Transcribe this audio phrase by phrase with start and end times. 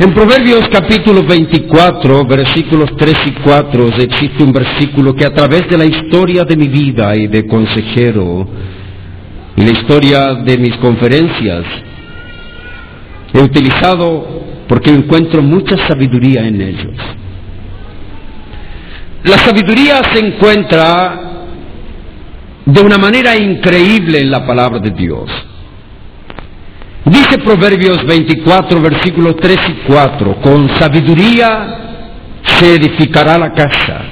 [0.00, 5.76] En Proverbios capítulo 24, versículos 3 y 4, existe un versículo que a través de
[5.76, 8.48] la historia de mi vida y de consejero
[9.56, 11.64] y la historia de mis conferencias
[13.34, 16.96] he utilizado porque encuentro mucha sabiduría en ellos.
[19.24, 21.20] La sabiduría se encuentra
[22.64, 25.28] de una manera increíble en la palabra de Dios.
[27.10, 31.76] Dice Proverbios 24, versículos 3 y 4, con sabiduría
[32.58, 34.02] se edificará la casa,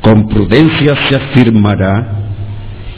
[0.00, 2.20] con prudencia se afirmará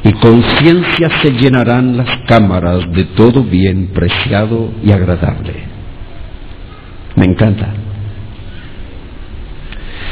[0.05, 5.55] y con ciencia se llenarán las cámaras de todo bien preciado y agradable.
[7.17, 7.69] Me encanta.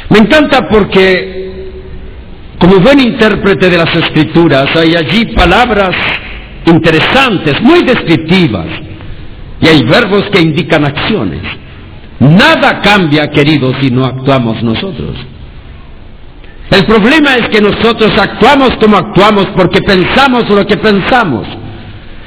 [0.09, 1.73] Me encanta porque,
[2.59, 5.95] como buen intérprete de las escrituras, hay allí palabras
[6.67, 8.67] interesantes, muy descriptivas,
[9.61, 11.43] y hay verbos que indican acciones.
[12.19, 15.17] Nada cambia, queridos, si no actuamos nosotros.
[16.71, 21.47] El problema es que nosotros actuamos como actuamos porque pensamos lo que pensamos.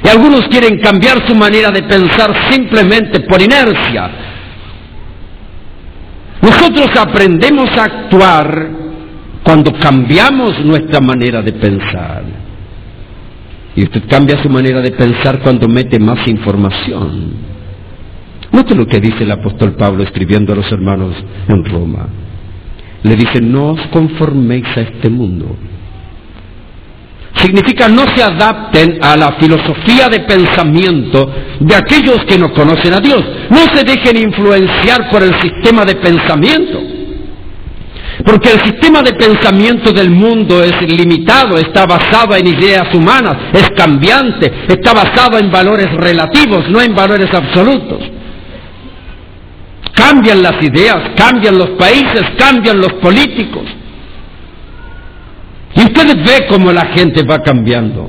[0.02, 4.10] Y algunos quieren cambiar su manera de pensar simplemente por inercia.
[6.42, 8.68] Nosotros aprendemos a actuar
[9.42, 12.43] cuando cambiamos nuestra manera de pensar.
[13.76, 17.54] Y usted cambia su manera de pensar cuando mete más información.
[18.52, 21.14] Note lo que dice el apóstol Pablo escribiendo a los hermanos
[21.48, 22.06] en Roma.
[23.02, 25.56] Le dice, no os conforméis a este mundo.
[27.34, 33.00] Significa no se adapten a la filosofía de pensamiento de aquellos que no conocen a
[33.00, 33.24] Dios.
[33.50, 36.80] No se dejen influenciar por el sistema de pensamiento.
[38.24, 43.70] Porque el sistema de pensamiento del mundo es limitado, está basado en ideas humanas, es
[43.72, 47.98] cambiante, está basado en valores relativos, no en valores absolutos.
[49.92, 53.64] Cambian las ideas, cambian los países, cambian los políticos.
[55.74, 58.08] Y ustedes ve cómo la gente va cambiando.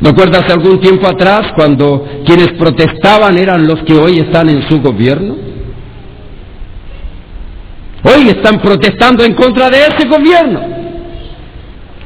[0.00, 5.53] ¿Recuerdas algún tiempo atrás cuando quienes protestaban eran los que hoy están en su gobierno?
[8.04, 10.60] Hoy están protestando en contra de ese gobierno.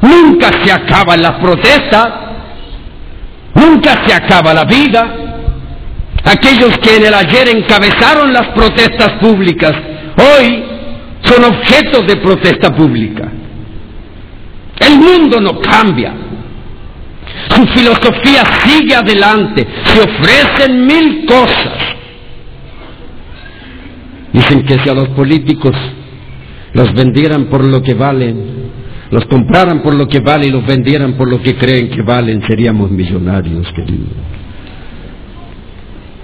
[0.01, 2.13] Nunca se acaban las protestas,
[3.55, 5.09] nunca se acaba la vida.
[6.25, 9.75] Aquellos que en el ayer encabezaron las protestas públicas,
[10.17, 10.63] hoy
[11.23, 13.29] son objetos de protesta pública.
[14.79, 16.13] El mundo no cambia.
[17.55, 19.67] Su filosofía sigue adelante.
[19.93, 21.88] Se ofrecen mil cosas.
[24.33, 25.75] Dicen que si a los políticos
[26.73, 28.69] los vendieran por lo que valen,
[29.11, 32.43] los compraran por lo que valen y los vendieran por lo que creen que valen,
[32.47, 34.09] seríamos millonarios, queridos.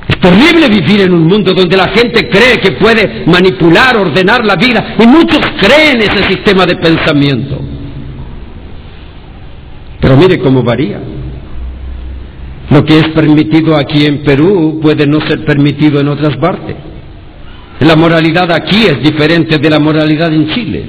[0.06, 4.56] Es terrible vivir en un mundo donde la gente cree que puede manipular, ordenar la
[4.56, 7.58] vida, y muchos creen ese sistema de pensamiento.
[10.00, 11.00] Pero mire cómo varía.
[12.70, 16.76] Lo que es permitido aquí en Perú puede no ser permitido en otras partes.
[17.80, 20.84] La moralidad aquí es diferente de la moralidad en Chile.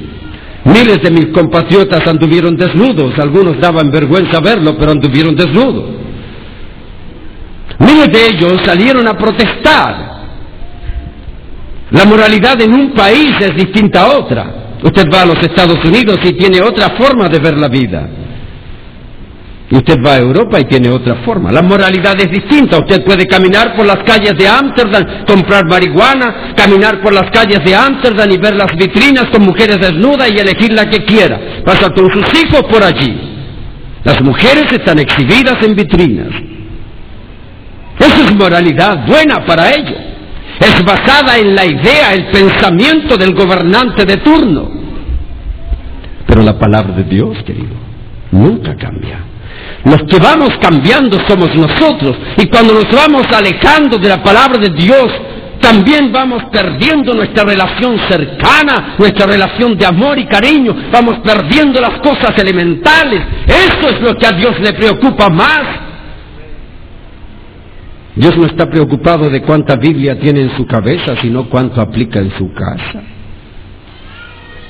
[0.65, 5.85] Miles de mis compatriotas anduvieron desnudos, algunos daban vergüenza verlo, pero anduvieron desnudos.
[7.79, 10.15] Miles de ellos salieron a protestar.
[11.91, 14.45] La moralidad en un país es distinta a otra.
[14.81, 18.09] Usted va a los Estados Unidos y tiene otra forma de ver la vida.
[19.71, 21.51] Usted va a Europa y tiene otra forma.
[21.51, 22.77] La moralidad es distinta.
[22.77, 27.75] Usted puede caminar por las calles de Ámsterdam, comprar marihuana, caminar por las calles de
[27.75, 31.39] Ámsterdam y ver las vitrinas con mujeres desnudas y elegir la que quiera.
[31.65, 33.17] Pasa con sus hijos por allí.
[34.03, 36.29] Las mujeres están exhibidas en vitrinas.
[37.97, 39.97] Esa es moralidad buena para ellos.
[40.59, 44.69] Es basada en la idea, el pensamiento del gobernante de turno.
[46.27, 47.75] Pero la palabra de Dios, querido,
[48.31, 49.34] nunca cambia.
[49.85, 52.17] Los que vamos cambiando somos nosotros.
[52.37, 55.11] Y cuando nos vamos alejando de la palabra de Dios,
[55.61, 60.75] también vamos perdiendo nuestra relación cercana, nuestra relación de amor y cariño.
[60.91, 63.21] Vamos perdiendo las cosas elementales.
[63.47, 65.63] Eso es lo que a Dios le preocupa más.
[68.15, 72.31] Dios no está preocupado de cuánta Biblia tiene en su cabeza, sino cuánto aplica en
[72.37, 73.03] su casa.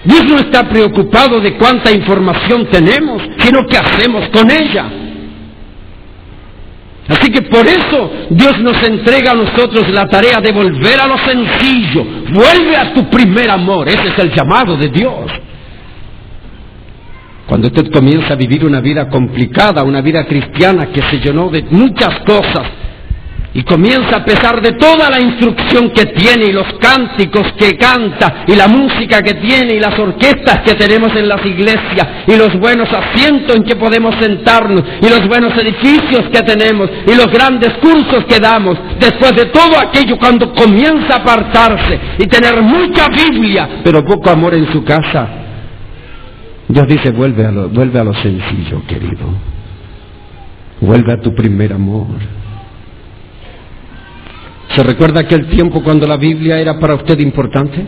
[0.03, 4.85] Dios no está preocupado de cuánta información tenemos, sino qué hacemos con ella.
[7.07, 11.17] Así que por eso Dios nos entrega a nosotros la tarea de volver a lo
[11.19, 12.05] sencillo.
[12.31, 13.87] Vuelve a tu primer amor.
[13.87, 15.31] Ese es el llamado de Dios.
[17.45, 21.63] Cuando usted comienza a vivir una vida complicada, una vida cristiana que se llenó de
[21.69, 22.65] muchas cosas,
[23.55, 28.43] y comienza a pesar de toda la instrucción que tiene y los cánticos que canta
[28.45, 32.53] y la música que tiene y las orquestas que tenemos en las iglesias y los
[32.59, 37.71] buenos asientos en que podemos sentarnos y los buenos edificios que tenemos y los grandes
[37.75, 38.77] cursos que damos.
[38.99, 44.53] Después de todo aquello, cuando comienza a apartarse y tener mucha Biblia, pero poco amor
[44.53, 45.29] en su casa,
[46.67, 49.29] Dios dice, vuelve a lo, vuelve a lo sencillo, querido.
[50.81, 52.07] Vuelve a tu primer amor.
[54.75, 57.81] ¿Se recuerda aquel tiempo cuando la Biblia era para usted importante?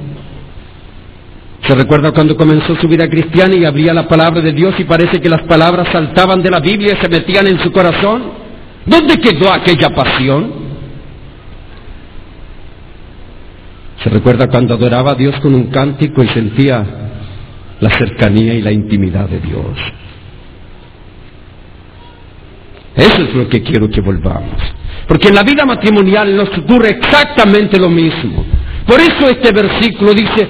[1.63, 5.19] ¿Se recuerda cuando comenzó su vida cristiana y abría la palabra de Dios y parece
[5.19, 8.23] que las palabras saltaban de la Biblia y se metían en su corazón?
[8.85, 10.49] ¿Dónde quedó aquella pasión?
[14.01, 16.85] ¿Se recuerda cuando adoraba a Dios con un cántico y sentía
[17.81, 19.77] la cercanía y la intimidad de Dios?
[22.95, 24.55] Eso es lo que quiero que volvamos.
[25.07, 28.45] Porque en la vida matrimonial nos ocurre exactamente lo mismo.
[28.85, 30.47] Por eso este versículo dice,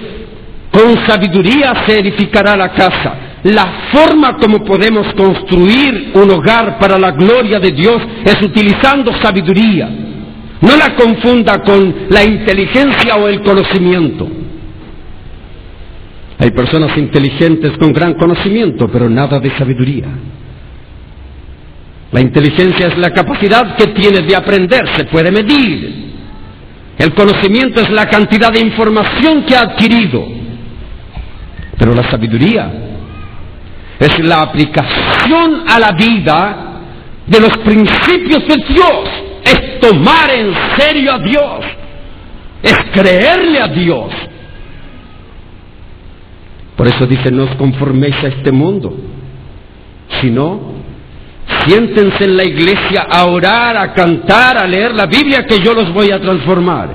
[0.72, 3.16] con sabiduría se edificará la casa.
[3.44, 9.90] La forma como podemos construir un hogar para la gloria de Dios es utilizando sabiduría.
[10.60, 14.28] No la confunda con la inteligencia o el conocimiento.
[16.40, 20.08] Hay personas inteligentes con gran conocimiento, pero nada de sabiduría.
[22.12, 26.08] La inteligencia es la capacidad que tienes de aprender, se puede medir.
[26.98, 30.26] El conocimiento es la cantidad de información que ha adquirido.
[31.78, 32.72] Pero la sabiduría
[34.00, 36.58] es la aplicación a la vida
[37.28, 39.10] de los principios de Dios.
[39.44, 41.66] Es tomar en serio a Dios.
[42.64, 44.12] Es creerle a Dios.
[46.76, 48.96] Por eso dice, no os conforméis a este mundo,
[50.22, 50.77] sino
[51.68, 55.94] Siéntense en la iglesia a orar, a cantar, a leer la Biblia que yo los
[55.94, 56.90] voy a transformar.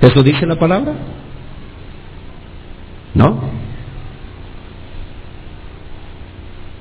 [0.00, 0.94] ¿Eso dice la palabra?
[3.14, 3.40] ¿No?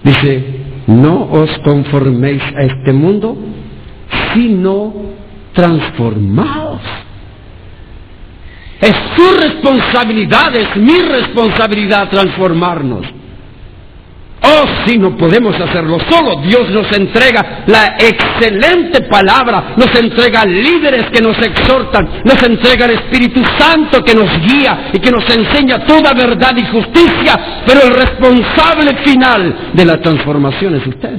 [0.03, 0.43] Dice,
[0.87, 3.37] no os conforméis a este mundo,
[4.33, 4.93] sino
[5.53, 6.81] transformaos.
[8.81, 13.05] Es su responsabilidad, es mi responsabilidad transformarnos.
[14.41, 21.09] Oh, si no podemos hacerlo solo, Dios nos entrega la excelente palabra, nos entrega líderes
[21.09, 25.79] que nos exhortan, nos entrega el Espíritu Santo que nos guía y que nos enseña
[25.85, 31.17] toda verdad y justicia, pero el responsable final de la transformación es usted.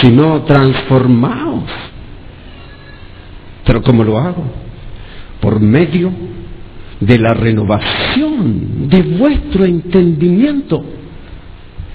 [0.00, 1.64] Si no, transformaos.
[3.64, 4.44] Pero ¿cómo lo hago?
[5.40, 6.12] Por medio
[7.00, 10.84] de la renovación de vuestro entendimiento.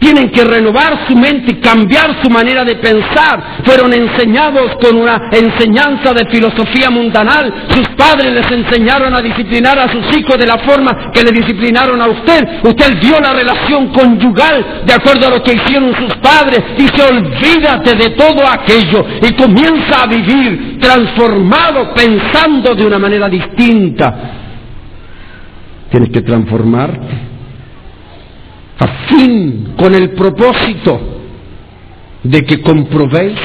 [0.02, 3.62] Tienen que renovar su mente y cambiar su manera de pensar.
[3.64, 7.54] Fueron enseñados con una enseñanza de filosofía mundanal.
[7.70, 12.02] Sus padres les enseñaron a disciplinar a sus hijos de la forma que le disciplinaron
[12.02, 12.48] a usted.
[12.64, 16.64] Usted vio la relación conyugal de acuerdo a lo que hicieron sus padres.
[16.76, 24.41] Dice, olvídate de todo aquello y comienza a vivir transformado, pensando de una manera distinta.
[25.92, 27.32] Tienes que transformarte
[28.80, 31.00] a fin con el propósito
[32.24, 33.38] de que comprobéis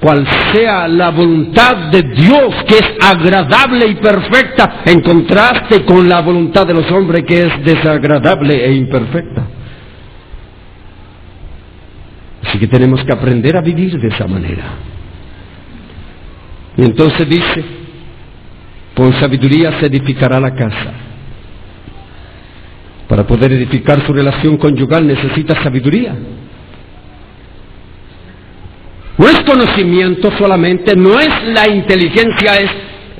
[0.00, 6.20] cuál sea la voluntad de Dios que es agradable y perfecta en contraste con la
[6.20, 9.46] voluntad de los hombres que es desagradable e imperfecta.
[12.44, 14.64] Así que tenemos que aprender a vivir de esa manera.
[16.76, 17.64] Y entonces dice,
[18.94, 21.09] con sabiduría se edificará la casa.
[23.10, 26.14] Para poder edificar su relación conyugal necesita sabiduría.
[29.18, 32.70] No es conocimiento solamente, no es la inteligencia, es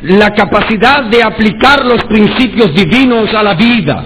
[0.02, 4.04] la capacidad de aplicar los principios divinos a la vida.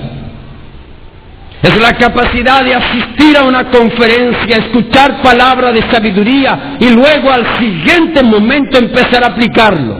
[1.62, 7.58] Es la capacidad de asistir a una conferencia, escuchar palabra de sabiduría y luego al
[7.58, 9.96] siguiente momento empezar a aplicarlo.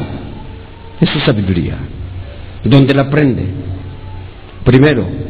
[0.98, 1.76] Eso es sabiduría.
[2.64, 3.44] ¿Dónde la aprende?
[4.64, 5.23] Primero,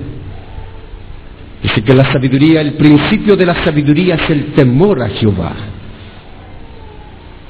[1.64, 5.52] Dice que la sabiduría, el principio de la sabiduría es el temor a Jehová.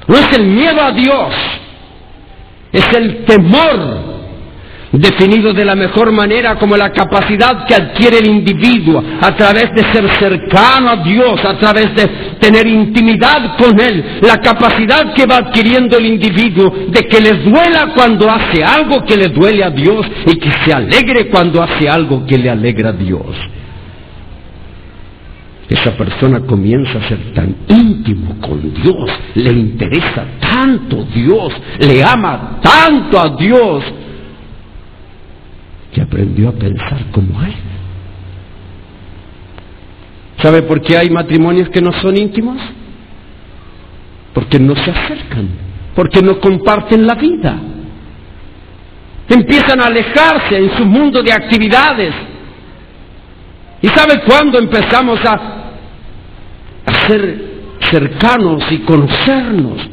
[0.06, 1.34] No es el miedo a Dios,
[2.70, 4.14] es el temor
[4.92, 9.82] definido de la mejor manera como la capacidad que adquiere el individuo a través de
[9.82, 12.06] ser cercano a Dios, a través de
[12.38, 17.88] tener intimidad con Él, la capacidad que va adquiriendo el individuo de que le duela
[17.96, 22.24] cuando hace algo que le duele a Dios y que se alegre cuando hace algo
[22.24, 23.34] que le alegra a Dios
[25.68, 32.58] esa persona comienza a ser tan íntimo con Dios, le interesa tanto Dios, le ama
[32.60, 33.84] tanto a Dios,
[35.92, 37.54] que aprendió a pensar como Él.
[40.38, 42.60] ¿Sabe por qué hay matrimonios que no son íntimos?
[44.34, 45.48] Porque no se acercan,
[45.94, 47.56] porque no comparten la vida.
[49.28, 52.14] Empiezan a alejarse en su mundo de actividades.
[53.84, 55.34] ¿Y sabe cuándo empezamos a,
[56.86, 57.44] a ser
[57.90, 59.90] cercanos y conocernos?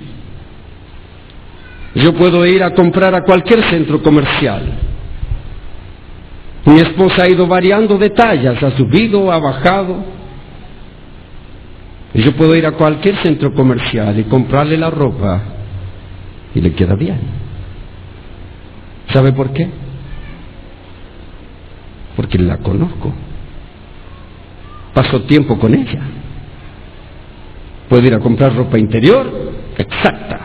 [1.96, 4.62] Yo puedo ir a comprar a cualquier centro comercial.
[6.64, 10.06] Mi esposa ha ido variando de tallas, ha subido, ha bajado.
[12.14, 15.42] Yo puedo ir a cualquier centro comercial y comprarle la ropa
[16.56, 17.20] y le queda bien.
[19.12, 19.68] ¿Sabe por qué?
[22.16, 23.14] Porque la conozco.
[24.94, 26.02] Paso tiempo con ella.
[27.88, 30.40] Puedo ir a comprar ropa interior exacta.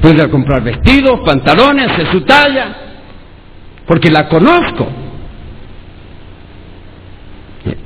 [0.00, 2.76] Puedo ir a comprar vestidos, pantalones de su talla,
[3.86, 4.88] porque la conozco.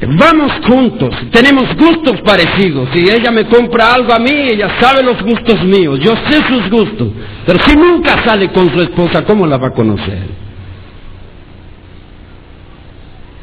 [0.08, 2.88] Vamos juntos, tenemos gustos parecidos.
[2.92, 6.70] Si ella me compra algo a mí, ella sabe los gustos míos, yo sé sus
[6.70, 7.08] gustos.
[7.44, 10.45] Pero si nunca sale con su esposa, ¿cómo la va a conocer?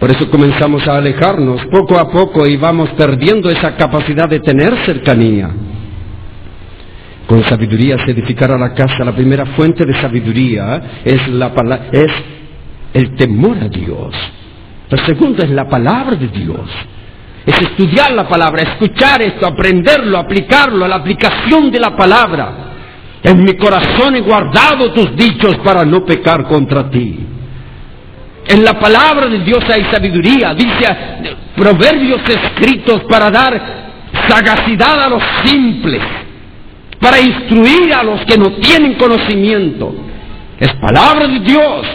[0.03, 4.75] Por eso comenzamos a alejarnos poco a poco y vamos perdiendo esa capacidad de tener
[4.86, 5.50] cercanía.
[7.25, 9.05] Con sabiduría se edificará la casa.
[9.05, 11.53] La primera fuente de sabiduría es, la,
[11.93, 12.12] es
[12.93, 14.13] el temor a Dios.
[14.89, 16.69] La segunda es la palabra de Dios.
[17.45, 22.51] Es estudiar la palabra, escuchar esto, aprenderlo, aplicarlo, la aplicación de la palabra.
[23.24, 27.32] En mi corazón he guardado tus dichos para no pecar contra ti.
[28.47, 30.85] En la palabra de Dios hay sabiduría, dice
[31.55, 33.62] proverbios escritos para dar
[34.27, 36.01] sagacidad a los simples,
[37.00, 39.95] para instruir a los que no tienen conocimiento.
[40.59, 41.85] Es palabra de Dios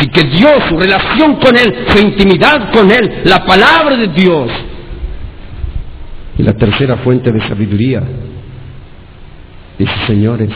[0.00, 4.50] y que Dios, su relación con Él, su intimidad con Él, la palabra de Dios.
[6.38, 8.02] Y la tercera fuente de sabiduría,
[9.78, 10.50] dice señores,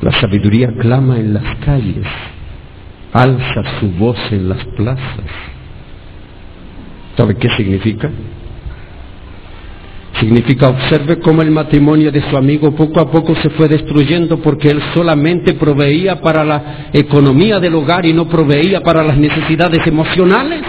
[0.00, 2.06] la sabiduría clama en las calles,
[3.14, 5.24] alza su voz en las plazas.
[7.16, 8.10] ¿Sabe qué significa?
[10.18, 14.70] Significa observe cómo el matrimonio de su amigo poco a poco se fue destruyendo porque
[14.70, 20.62] él solamente proveía para la economía del hogar y no proveía para las necesidades emocionales.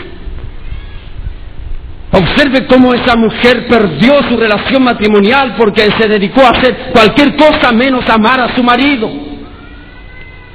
[2.11, 7.71] Observe cómo esa mujer perdió su relación matrimonial porque se dedicó a hacer cualquier cosa
[7.71, 9.34] menos amar a su marido.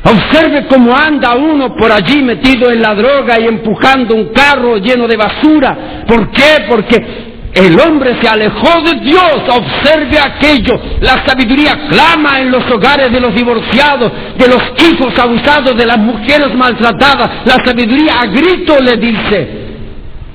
[0.02, 5.06] Observe cómo anda uno por allí metido en la droga y empujando un carro lleno
[5.06, 6.04] de basura.
[6.06, 6.64] ¿Por qué?
[6.68, 10.80] Porque el hombre se alejó de Dios, observe aquello.
[11.00, 15.98] La sabiduría clama en los hogares de los divorciados, de los hijos abusados, de las
[15.98, 17.44] mujeres maltratadas.
[17.44, 19.48] La sabiduría a grito le dice,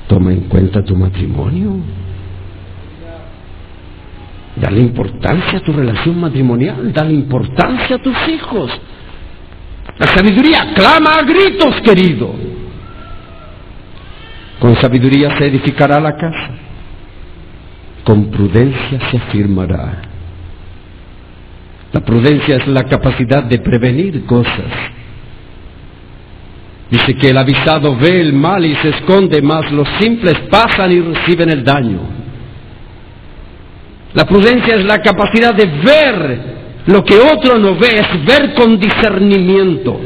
[0.06, 1.76] toma en cuenta tu matrimonio.
[4.56, 8.70] Dale importancia a tu relación matrimonial, dale importancia a tus hijos.
[9.98, 12.34] La sabiduría clama a gritos, querido.
[14.60, 16.66] Con sabiduría se edificará la casa
[18.06, 20.00] con prudencia se afirmará.
[21.92, 24.72] La prudencia es la capacidad de prevenir cosas.
[26.88, 31.00] Dice que el avisado ve el mal y se esconde, más los simples pasan y
[31.00, 31.98] reciben el daño.
[34.14, 36.55] La prudencia es la capacidad de ver
[36.86, 40.00] lo que otro no ve, es ver con discernimiento.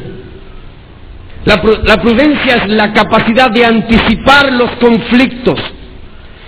[1.44, 1.60] La,
[2.00, 5.58] prudencia es la capacidad de anticipar los conflictos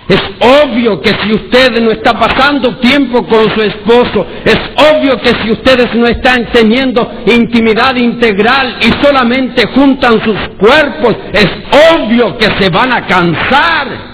[0.07, 5.33] es obvio que si usted no está pasando tiempo con su esposo, es obvio que
[5.35, 11.49] si ustedes no están teniendo intimidad integral y solamente juntan sus cuerpos, es
[11.95, 14.12] obvio que se van a cansar.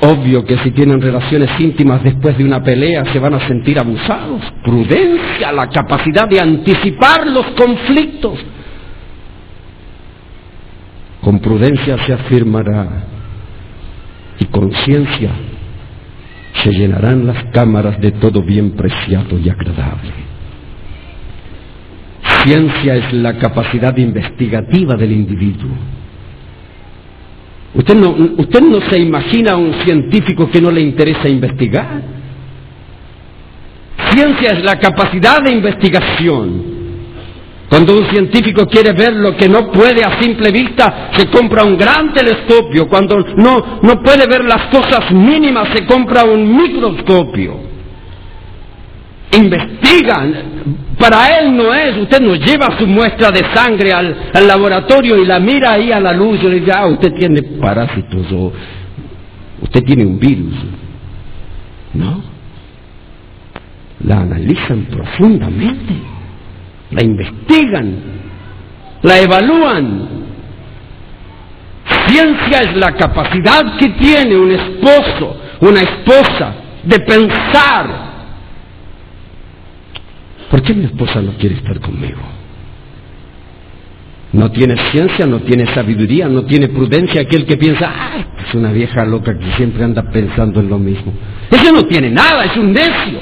[0.00, 4.42] Obvio que si tienen relaciones íntimas después de una pelea se van a sentir abusados.
[4.62, 8.38] Prudencia, la capacidad de anticipar los conflictos.
[11.20, 12.86] Con prudencia se afirmará
[14.38, 15.30] y conciencia
[16.62, 20.12] se llenarán las cámaras de todo bien preciado y agradable.
[22.44, 25.70] Ciencia es la capacidad investigativa del individuo.
[27.74, 32.02] Usted no, usted no se imagina a un científico que no le interesa investigar.
[34.12, 36.74] Ciencia es la capacidad de investigación
[37.68, 41.76] Cuando un científico quiere ver lo que no puede a simple vista, se compra un
[41.76, 42.86] gran telescopio.
[42.86, 47.73] Cuando no, no puede ver las cosas mínimas, se compra un microscopio.
[49.36, 50.34] Investigan.
[50.98, 55.40] Para él no es, usted no lleva su muestra de sangre al, laboratorio y la
[55.40, 58.52] mira ahí a la luz y le dice, ah, usted tiene parásitos o
[59.60, 60.54] usted tiene un virus.
[61.94, 62.22] No.
[64.04, 66.14] La analizan profundamente
[66.94, 67.96] la investigan,
[69.02, 70.08] la evalúan.
[72.06, 78.13] Ciencia es la capacidad que tiene un esposo, una esposa, de pensar.
[80.54, 82.20] ¿Por qué mi esposa no quiere estar conmigo?
[84.32, 88.70] No tiene ciencia, no tiene sabiduría, no tiene prudencia aquel que piensa, ay, es una
[88.70, 91.12] vieja loca que siempre anda pensando en lo mismo.
[91.50, 93.18] Ese no tiene nada, es un necio.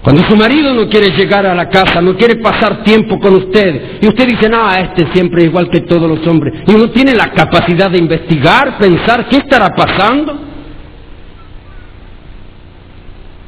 [0.00, 3.98] Cuando su marido no quiere llegar a la casa, no quiere pasar tiempo con usted,
[4.00, 7.12] y usted dice, no, este siempre es igual que todos los hombres, y uno tiene
[7.12, 10.49] la capacidad de investigar, pensar qué estará pasando,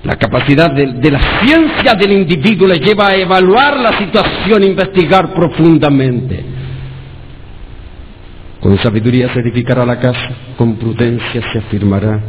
[0.05, 6.45] la capacidad de, la ciencia del individuo le lleva a evaluar la situación, investigar profundamente.
[8.61, 12.21] Con sabiduría se edificará la casa, con prudencia se afirmará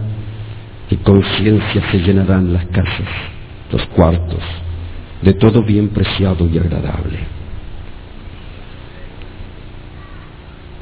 [0.89, 3.33] y con ciencia se llenarán las casas
[3.73, 4.39] los cuartos,
[5.21, 7.19] de todo bien preciado y agradable.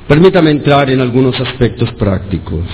[0.07, 2.65] Permítame entrar en algunos aspectos prácticos.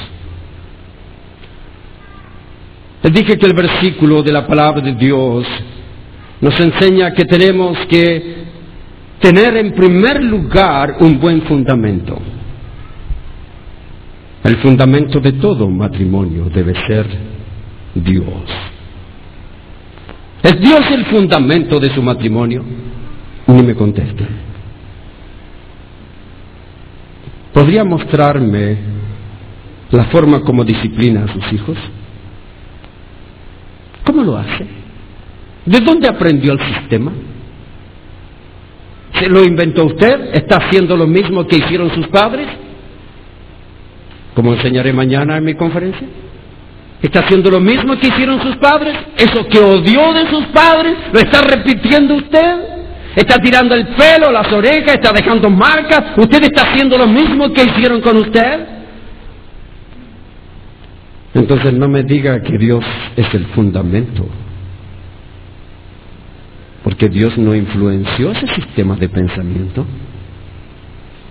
[3.07, 5.47] Les dije que el versículo de la palabra de Dios
[6.41, 8.35] nos enseña que tenemos que
[9.21, 12.19] tener en primer lugar un buen fundamento.
[14.43, 17.07] El fundamento de todo matrimonio debe ser
[17.95, 18.43] Dios.
[20.43, 22.61] ¿Es Dios el fundamento de su matrimonio?
[23.47, 24.25] Ni me contesta.
[27.53, 28.77] ¿Podría mostrarme
[29.91, 31.77] la forma como disciplina a sus hijos?
[34.07, 34.65] ¿Cómo lo hace?
[35.65, 37.11] ¿De dónde aprendió el sistema?
[39.19, 40.33] ¿Se lo inventó usted?
[40.33, 42.47] ¿Está haciendo lo mismo que hicieron sus padres?
[44.33, 46.07] Como enseñaré mañana en mi conferencia.
[47.01, 48.95] ¿Está haciendo lo mismo que hicieron sus padres?
[49.17, 50.95] ¿Eso que odió de sus padres?
[51.11, 52.59] ¿Lo está repitiendo usted?
[53.13, 56.13] ¿Está tirando el pelo, las orejas, está dejando marcas?
[56.15, 58.76] ¿Usted está haciendo lo mismo que hicieron con usted?
[61.37, 62.83] Entonces no me diga que Dios
[63.15, 64.27] es el fundamento.
[66.83, 69.85] Porque Dios no influenció ese sistema de pensamiento.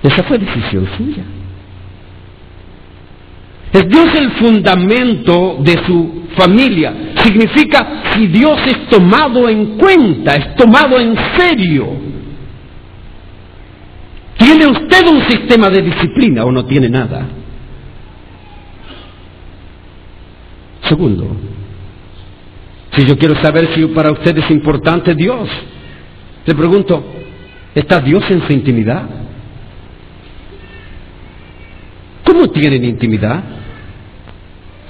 [0.02, 1.24] Esa fue decisión suya.
[3.72, 6.94] Es Dios el fundamento de su familia.
[7.24, 11.88] Significa si Dios es tomado en cuenta, es tomado en serio.
[14.38, 17.26] ¿Tiene usted un sistema de disciplina o no tiene nada?
[20.88, 21.26] Segundo,
[22.92, 25.48] si yo quiero saber si para usted es importante Dios,
[26.44, 27.04] le pregunto,
[27.74, 29.02] ¿está Dios en su intimidad?
[32.24, 33.42] ¿Cómo tienen intimidad?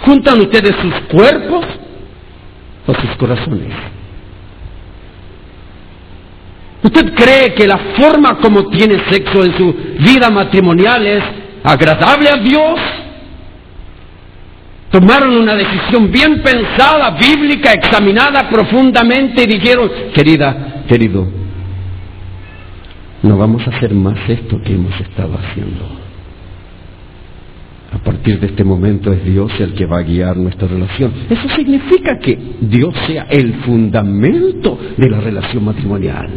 [0.04, 1.64] ¿Juntan ustedes sus cuerpos
[2.86, 3.72] o sus corazones?
[6.82, 11.24] ¿Usted cree que la forma como tiene sexo en su vida matrimonial es
[11.64, 12.78] agradable a Dios?
[14.96, 21.28] Tomaron una decisión bien pensada, bíblica, examinada profundamente y dijeron, querida, querido,
[23.22, 25.86] no vamos a hacer más esto que hemos estado haciendo.
[27.92, 31.12] A partir de este momento es Dios el que va a guiar nuestra relación.
[31.28, 36.30] Eso significa que Dios sea el fundamento de la relación matrimonial.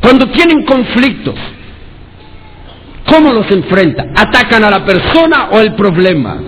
[0.00, 1.34] Cuando tienen conflictos,
[3.06, 4.06] ¿cómo los enfrenta?
[4.14, 6.38] ¿Atacan a la persona o el problema?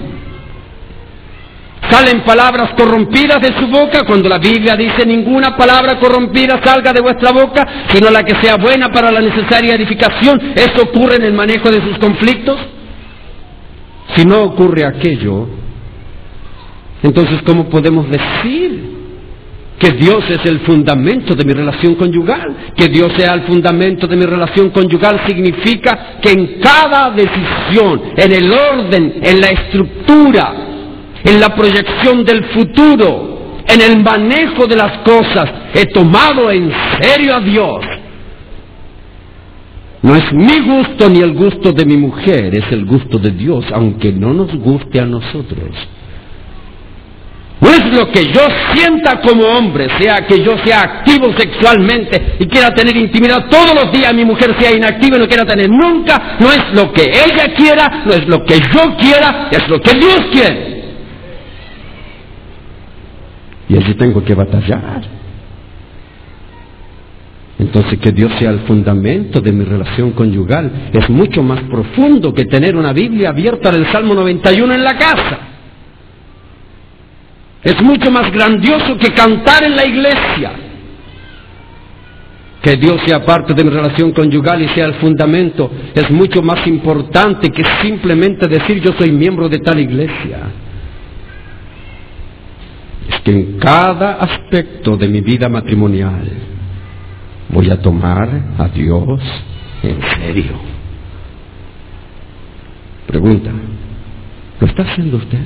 [1.90, 7.00] ¿Salen palabras corrompidas de su boca cuando la Biblia dice ninguna palabra corrompida salga de
[7.00, 10.52] vuestra boca, sino la que sea buena para la necesaria edificación?
[10.54, 12.58] ¿Eso ocurre en el manejo de sus conflictos?
[14.14, 15.48] Si no ocurre aquello,
[17.02, 18.87] entonces ¿cómo podemos decir
[19.78, 22.72] que Dios es el fundamento de mi relación conyugal?
[22.76, 28.32] Que Dios sea el fundamento de mi relación conyugal significa que en cada decisión, en
[28.32, 30.54] el orden, en la estructura,
[31.24, 37.36] en la proyección del futuro, en el manejo de las cosas, he tomado en serio
[37.36, 37.84] a Dios
[40.02, 43.64] no es mi gusto ni el gusto de mi mujer, es el gusto de Dios,
[43.72, 45.70] aunque no nos guste a nosotros.
[47.60, 48.40] No es lo que yo
[48.72, 53.92] sienta como hombre, sea que yo sea activo sexualmente y quiera tener intimidad todos los
[53.92, 57.52] días, mi mujer sea inactiva y no quiera tener nunca, no es lo que ella
[57.54, 60.78] quiera, no es lo que yo quiera, es lo que Dios quiere.
[63.68, 65.18] Y allí tengo que batallar.
[67.58, 72.44] Entonces que Dios sea el fundamento de mi relación conyugal es mucho más profundo que
[72.44, 75.38] tener una Biblia abierta del Salmo 91 en la casa.
[77.62, 80.52] Es mucho más grandioso que cantar en la iglesia.
[82.62, 86.66] Que Dios sea parte de mi relación conyugal y sea el fundamento es mucho más
[86.66, 90.38] importante que simplemente decir yo soy miembro de tal iglesia.
[93.08, 96.28] Es que en cada aspecto de mi vida matrimonial
[97.48, 99.20] voy a tomar a Dios
[99.82, 100.52] en serio.
[103.06, 103.50] Pregunta,
[104.60, 105.38] ¿lo está haciendo usted?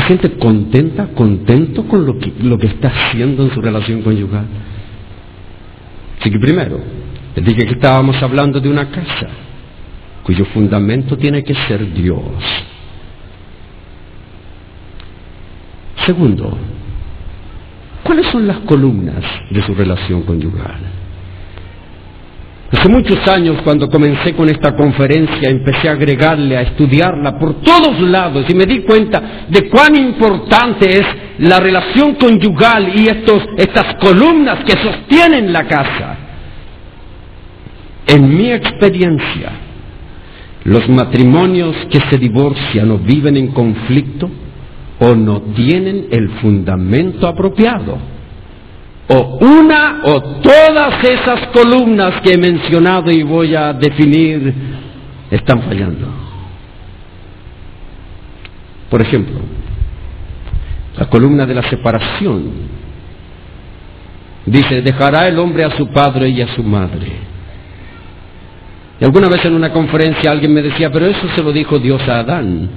[0.00, 4.46] ¿Se siente contenta, contento con lo que, lo que está haciendo en su relación conyugal?
[6.18, 6.80] Así que primero,
[7.36, 9.28] les dije que estábamos hablando de una casa
[10.22, 12.22] cuyo fundamento tiene que ser Dios.
[16.06, 16.56] Segundo,
[18.02, 20.99] ¿cuáles son las columnas de su relación conyugal?
[22.72, 28.00] Hace muchos años, cuando comencé con esta conferencia, empecé a agregarle, a estudiarla por todos
[28.00, 31.06] lados y me di cuenta de cuán importante es
[31.40, 36.16] la relación conyugal y estos, estas columnas que sostienen la casa.
[38.06, 39.50] En mi experiencia,
[40.62, 44.30] los matrimonios que se divorcian o viven en conflicto
[45.00, 48.19] o no tienen el fundamento apropiado
[49.12, 54.54] o una o todas esas columnas que he mencionado y voy a definir
[55.28, 56.06] están fallando.
[58.88, 59.40] Por ejemplo,
[60.96, 62.52] la columna de la separación
[64.46, 67.10] dice, dejará el hombre a su padre y a su madre.
[69.00, 72.00] Y alguna vez en una conferencia alguien me decía, pero eso se lo dijo Dios
[72.08, 72.70] a Adán.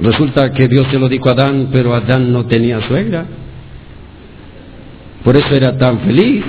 [0.00, 3.26] Resulta que Dios se lo dijo a Adán, pero Adán no tenía suegra.
[5.28, 6.42] Por eso era tan feliz.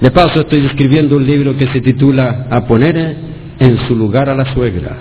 [0.00, 3.16] De paso estoy escribiendo un libro que se titula A poner
[3.58, 4.98] en su lugar a la suegra.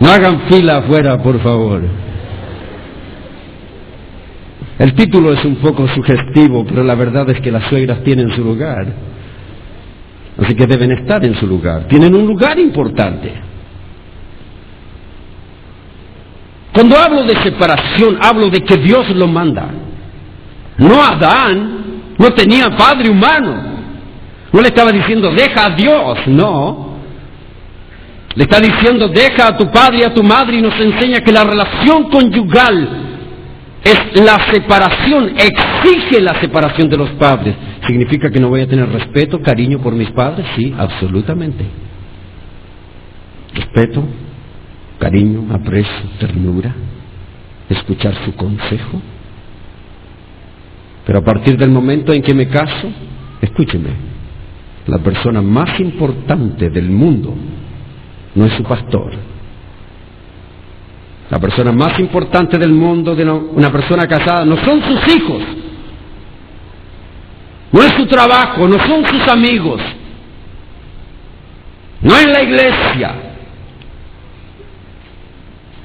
[0.00, 1.82] No hagan fila afuera, por favor.
[4.78, 8.42] El título es un poco sugestivo, pero la verdad es que las suegras tienen su
[8.42, 8.86] lugar.
[10.38, 11.86] Así que deben estar en su lugar.
[11.88, 13.30] Tienen un lugar importante.
[16.72, 19.81] Cuando hablo de separación, hablo de que Dios lo manda.
[20.78, 21.84] No Adán,
[22.18, 23.72] no tenía padre humano.
[24.52, 26.92] No le estaba diciendo, deja a Dios, no.
[28.34, 31.32] Le está diciendo, deja a tu padre y a tu madre y nos enseña que
[31.32, 32.88] la relación conyugal
[33.84, 37.54] es la separación, exige la separación de los padres.
[37.86, 40.46] ¿Significa que no voy a tener respeto, cariño por mis padres?
[40.56, 41.64] Sí, absolutamente.
[43.54, 44.04] Respeto,
[44.98, 46.72] cariño, aprecio, ternura,
[47.68, 49.02] escuchar su consejo.
[51.04, 52.88] Pero a partir del momento en que me caso,
[53.40, 53.90] escúcheme,
[54.86, 57.34] la persona más importante del mundo
[58.34, 59.12] no es su pastor.
[61.30, 65.42] La persona más importante del mundo de una persona casada no son sus hijos,
[67.72, 69.80] no es su trabajo, no son sus amigos,
[72.02, 73.14] no es la iglesia,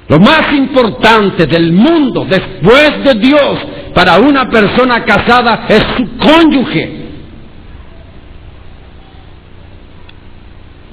[0.10, 3.60] lo más importante del mundo después de Dios
[3.98, 6.88] para una persona casada es su cónyuge.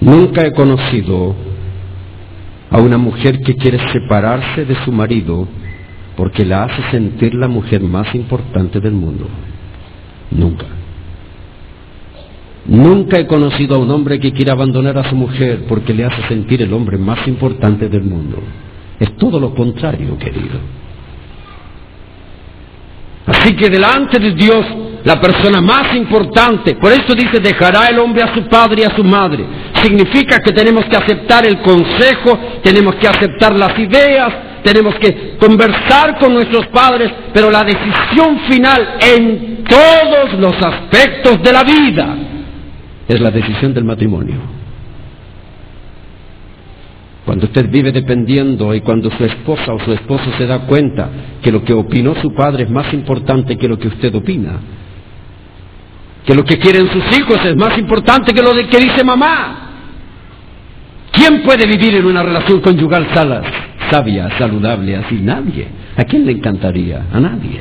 [0.01, 1.37] Nunca he conocido
[2.71, 5.47] a una mujer que quiere separarse de su marido
[6.17, 9.27] porque la hace sentir la mujer más importante del mundo.
[10.31, 10.65] Nunca.
[12.65, 16.23] Nunca he conocido a un hombre que quiera abandonar a su mujer porque le hace
[16.23, 18.39] sentir el hombre más importante del mundo.
[18.99, 20.84] Es todo lo contrario, querido.
[23.27, 24.67] Así que delante de Dios,
[25.05, 28.91] la persona más importante, por eso dice, dejará el hombre a su padre y a
[28.91, 29.45] su madre.
[29.83, 34.33] Significa que tenemos que aceptar el consejo, tenemos que aceptar las ideas,
[34.63, 41.53] tenemos que conversar con nuestros padres, pero la decisión final en todos los aspectos de
[41.53, 42.17] la vida
[43.09, 44.64] es la decisión del matrimonio.
[47.25, 51.09] Cuando usted vive dependiendo y cuando su esposa o su esposo se da cuenta
[51.43, 54.61] que lo que opinó su padre es más importante que lo que usted opina,
[56.27, 59.65] que lo que quieren sus hijos es más importante que lo que dice mamá,
[61.15, 63.47] ¿Quién puede vivir en una relación conyugal salas,
[63.89, 65.15] sabia, saludable, así?
[65.23, 65.69] Nadie.
[65.97, 67.07] ¿A quién le encantaría?
[67.13, 67.61] A nadie.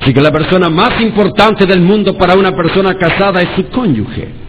[0.00, 4.43] Así que la persona más importante del mundo para una persona casada es su cónyuge.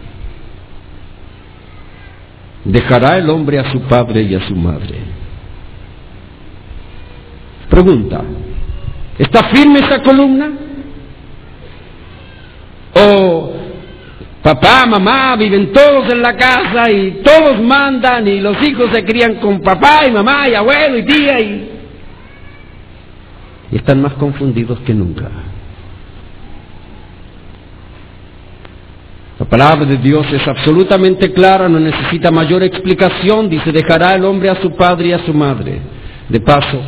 [2.66, 4.98] Dejará el hombre a su padre y a su madre.
[7.70, 8.22] Pregunta,
[9.18, 10.50] ¿está firme esa columna?
[12.94, 13.52] ¿O
[14.42, 19.36] papá, mamá viven todos en la casa y todos mandan y los hijos se crían
[19.36, 21.70] con papá y mamá y abuelo y tía y,
[23.70, 25.30] y están más confundidos que nunca?
[29.38, 33.50] La palabra de Dios es absolutamente clara, no necesita mayor explicación.
[33.50, 35.78] Dice, dejará el hombre a su padre y a su madre.
[36.28, 36.80] De paso,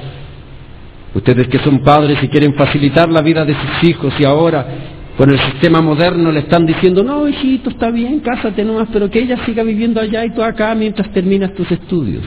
[1.14, 4.66] ustedes que son padres y quieren facilitar la vida de sus hijos y ahora
[5.18, 9.18] con el sistema moderno le están diciendo, no, hijito, está bien, cásate nomás, pero que
[9.18, 12.22] ella siga viviendo allá y tú acá mientras terminas tus estudios.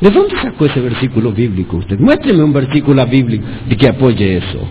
[0.00, 1.98] ¿De dónde sacó ese versículo bíblico usted?
[1.98, 4.68] Muéstreme un versículo bíblico de que apoye eso.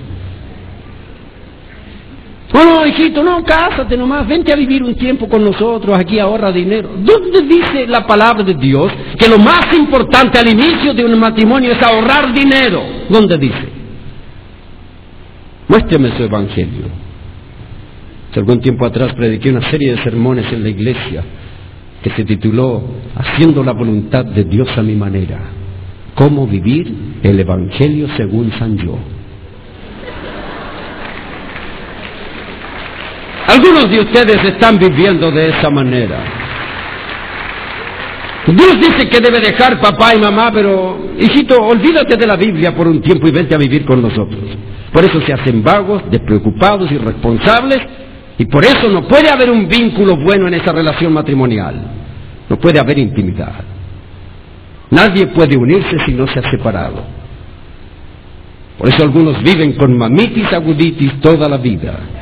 [2.57, 6.89] No, hijito, no, cásate nomás, vente a vivir un tiempo con nosotros, aquí ahorra dinero.
[6.97, 11.71] ¿Dónde dice la palabra de Dios que lo más importante al inicio de un matrimonio
[11.71, 12.81] es ahorrar dinero?
[13.09, 13.69] ¿Dónde dice?
[15.67, 16.85] Muéstrame su evangelio.
[18.31, 21.23] Hace algún tiempo atrás prediqué una serie de sermones en la iglesia
[22.01, 22.83] que se tituló
[23.15, 25.39] Haciendo la voluntad de Dios a mi manera.
[26.15, 26.91] Cómo vivir
[27.21, 28.97] el evangelio según San Yo.
[33.47, 36.17] Algunos de ustedes están viviendo de esa manera.
[38.45, 42.87] Dios dice que debe dejar papá y mamá, pero hijito, olvídate de la Biblia por
[42.87, 44.41] un tiempo y vente a vivir con nosotros.
[44.91, 47.81] Por eso se hacen vagos, despreocupados, irresponsables,
[48.37, 51.75] y por eso no puede haber un vínculo bueno en esa relación matrimonial.
[52.49, 53.53] No puede haber intimidad.
[54.91, 57.03] Nadie puede unirse si no se ha separado.
[58.77, 62.16] Por eso algunos viven con mamitis aguditis toda la vida.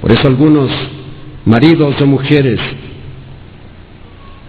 [0.00, 0.70] Por eso algunos
[1.44, 2.60] maridos o mujeres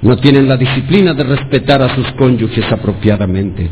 [0.02, 3.70] no tienen la disciplina de respetar a sus cónyuges apropiadamente.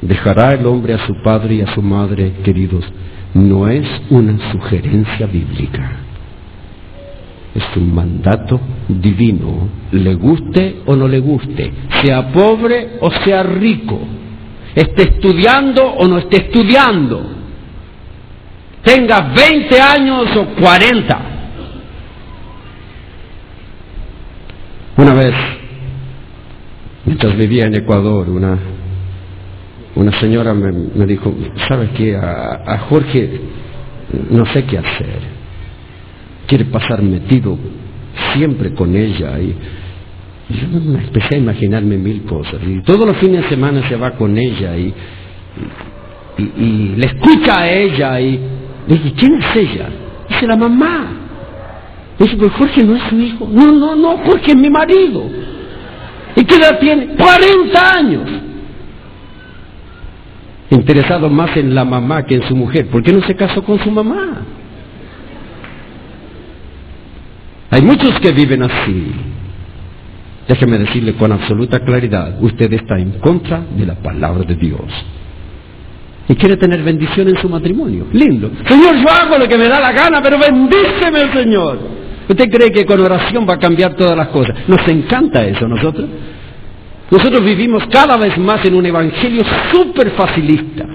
[0.00, 2.84] Dejará el hombre a su padre y a su madre, queridos.
[3.34, 5.96] No es una sugerencia bíblica.
[7.54, 13.98] Es un mandato divino, le guste o no le guste, sea pobre o sea rico,
[14.74, 17.37] esté estudiando o no esté estudiando
[18.82, 21.20] tenga 20 años o 40.
[24.96, 25.34] Una vez,
[27.04, 28.58] mientras vivía en Ecuador, una,
[29.94, 31.32] una señora me, dijo,
[31.68, 32.16] ¿sabes qué?
[32.16, 33.40] A, Jorge
[34.30, 35.38] no sé qué hacer.
[36.46, 37.58] Quiere pasar metido
[38.32, 39.54] siempre con ella y
[40.50, 42.60] yo me empecé a imaginarme mil cosas.
[42.66, 44.94] Y todos los fines de semana se va con ella y,
[46.38, 48.57] y, le escucha a ella y
[48.88, 49.88] Dice, ¿quién es ella?
[50.28, 51.06] Dice, la mamá.
[52.18, 53.48] Dice, pero Jorge no es su hijo.
[53.52, 55.24] No, no, no, Jorge es mi marido.
[56.34, 57.08] ¿Y qué edad tiene?
[57.08, 58.30] 40 años.
[60.70, 62.88] Interesado más en la mamá que en su mujer.
[62.88, 64.42] ¿Por qué no se casó con su mamá?
[67.70, 69.12] Hay muchos que viven así.
[70.48, 74.80] Déjeme decirle con absoluta claridad, usted está en contra de la palabra de Dios
[76.28, 78.06] y quiere tener bendición en su matrimonio.
[78.12, 78.50] Lindo.
[78.66, 81.78] Señor, yo hago lo que me da la gana, pero bendíceme, Señor.
[82.28, 84.54] ¿Usted cree que con oración va a cambiar todas las cosas?
[84.68, 86.06] Nos encanta eso, nosotros.
[87.10, 90.86] Nosotros vivimos cada vez más en un evangelio súper facilista.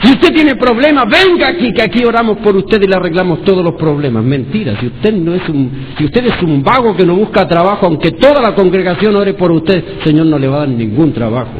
[0.00, 3.62] Si usted tiene problemas, venga aquí, que aquí oramos por usted y le arreglamos todos
[3.62, 4.24] los problemas.
[4.24, 7.86] Mentira, si usted no es un, si usted es un vago que no busca trabajo,
[7.86, 11.52] aunque toda la congregación ore por usted, Señor no le va a dar ningún trabajo.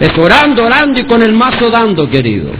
[0.00, 2.50] Es orando, orando y con el mazo dando, querido.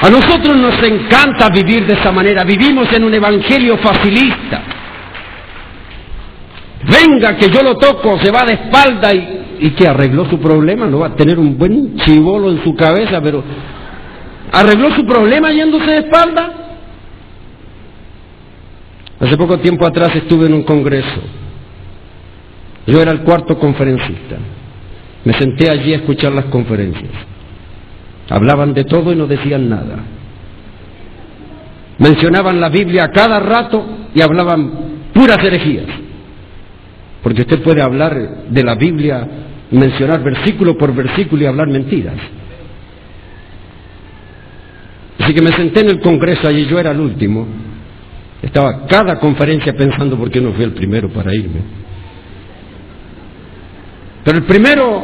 [0.00, 2.42] A nosotros nos encanta vivir de esa manera.
[2.42, 4.62] Vivimos en un evangelio facilista.
[6.84, 10.86] Venga, que yo lo toco, se va de espalda y, y que arregló su problema.
[10.86, 13.44] No va a tener un buen chivolo en su cabeza, pero
[14.50, 16.52] arregló su problema yéndose de espalda.
[19.20, 21.41] Hace poco tiempo atrás estuve en un congreso
[22.86, 24.36] yo era el cuarto conferencista.
[25.24, 27.12] Me senté allí a escuchar las conferencias.
[28.28, 29.98] Hablaban de todo y no decían nada.
[31.98, 34.72] Mencionaban la Biblia a cada rato y hablaban
[35.14, 35.86] puras herejías.
[37.22, 39.28] Porque usted puede hablar de la Biblia,
[39.70, 42.16] mencionar versículo por versículo y hablar mentiras.
[45.20, 47.46] Así que me senté en el Congreso, allí yo era el último.
[48.42, 51.81] Estaba cada conferencia pensando por qué no fui el primero para irme.
[54.24, 55.02] Pero el primero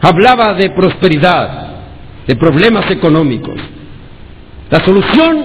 [0.00, 1.68] hablaba de prosperidad,
[2.26, 3.60] de problemas económicos.
[4.70, 5.44] La solución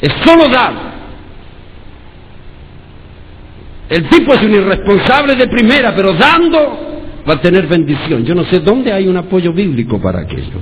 [0.00, 0.96] es solo dar.
[3.88, 8.24] El tipo es un irresponsable de primera, pero dando va a tener bendición.
[8.24, 10.60] Yo no sé dónde hay un apoyo bíblico para aquello.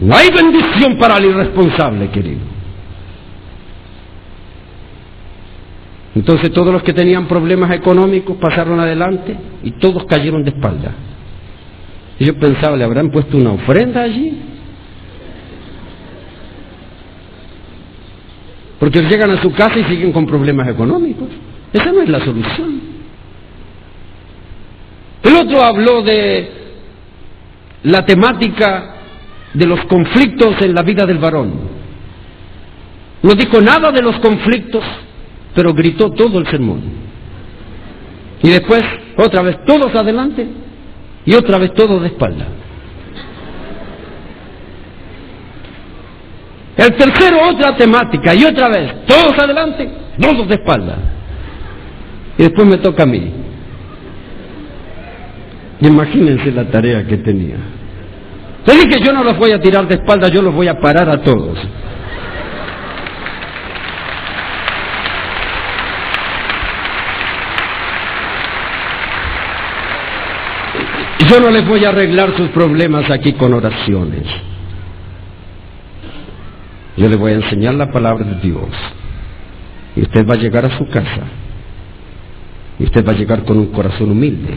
[0.00, 2.55] No hay bendición para el irresponsable, querido.
[6.16, 10.92] Entonces todos los que tenían problemas económicos pasaron adelante y todos cayeron de espalda.
[12.18, 14.32] Y yo pensaba, ¿le habrán puesto una ofrenda allí?
[18.80, 21.28] Porque llegan a su casa y siguen con problemas económicos.
[21.70, 22.80] Esa no es la solución.
[25.22, 26.50] El otro habló de
[27.82, 28.94] la temática
[29.52, 31.52] de los conflictos en la vida del varón.
[33.22, 34.82] No dijo nada de los conflictos,
[35.56, 36.82] pero gritó todo el sermón.
[38.42, 38.84] Y después,
[39.16, 40.46] otra vez, todos adelante
[41.24, 42.46] y otra vez todos de espalda.
[46.76, 49.90] El tercero, otra temática y otra vez, todos adelante,
[50.20, 50.96] todos de espalda.
[52.36, 53.32] Y después me toca a mí.
[55.80, 57.56] Imagínense la tarea que tenía.
[58.66, 61.08] Le dije, yo no los voy a tirar de espalda, yo los voy a parar
[61.08, 61.58] a todos.
[71.28, 74.24] Yo no les voy a arreglar sus problemas aquí con oraciones.
[76.96, 78.68] Yo les voy a enseñar la palabra de Dios.
[79.96, 81.22] Y usted va a llegar a su casa.
[82.78, 84.54] Y usted va a llegar con un corazón humilde.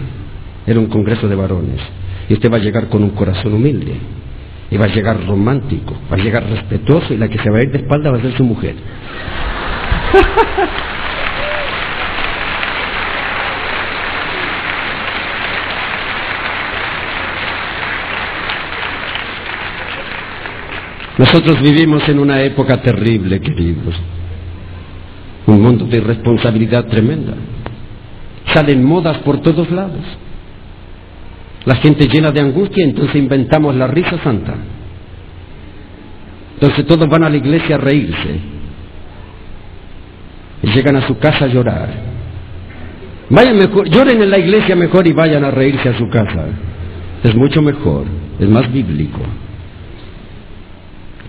[0.67, 1.81] Era un congreso de varones.
[2.27, 3.95] Y usted va a llegar con un corazón humilde.
[4.69, 7.63] Y va a llegar romántico, va a llegar respetuoso y la que se va a
[7.63, 8.75] ir de espalda va a ser su mujer.
[21.19, 23.93] Nosotros vivimos en una época terrible, queridos.
[25.47, 27.33] Un mundo de irresponsabilidad tremenda.
[28.53, 29.99] Salen modas por todos lados.
[31.65, 34.55] La gente llena de angustia, entonces inventamos la risa santa.
[36.53, 38.39] Entonces todos van a la iglesia a reírse.
[40.63, 41.89] Y llegan a su casa a llorar.
[43.29, 46.45] Vayan mejor, lloren en la iglesia mejor y vayan a reírse a su casa.
[47.25, 48.05] Es mucho mejor,
[48.39, 49.19] es más bíblico.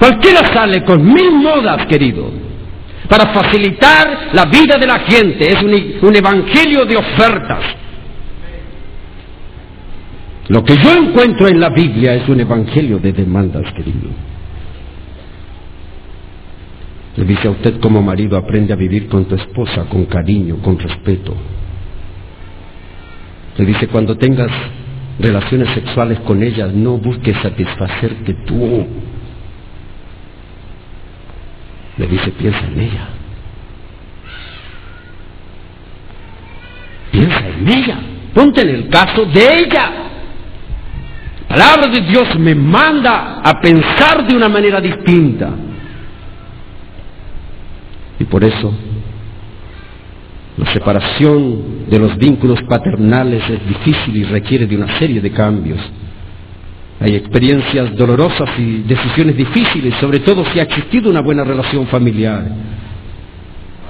[0.00, 2.32] Cualquiera sale con mil modas, querido,
[3.06, 5.52] para facilitar la vida de la gente.
[5.52, 7.62] Es un, evangelio de ofertas.
[10.48, 14.08] Lo que yo encuentro en la Biblia es un evangelio de demandas, querido.
[17.16, 20.78] Le dice a usted como marido, aprende a vivir con tu esposa con cariño, con
[20.78, 21.36] respeto.
[23.58, 24.50] Le dice, cuando tengas
[25.18, 28.86] relaciones sexuales con ella, no busques satisfacerte tú.
[32.00, 33.08] Le dice, piensa en ella.
[37.12, 37.98] Piensa en ella.
[38.34, 40.10] Ponte en el caso de ella
[41.50, 45.50] palabra de Dios me manda a pensar de una manera distinta.
[48.20, 48.72] Y por eso
[50.56, 55.80] la separación de los vínculos paternales es difícil y requiere de una serie de cambios.
[57.00, 62.44] Hay experiencias dolorosas y decisiones difíciles, sobre todo si ha existido una buena relación familiar.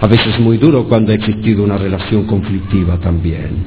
[0.01, 3.65] A veces muy duro cuando ha existido una relación conflictiva también.